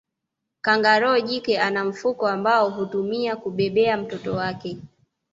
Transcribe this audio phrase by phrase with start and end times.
[0.61, 4.77] Kangaroo jike ana mfuko ambao hutumia kubebea mtoto wake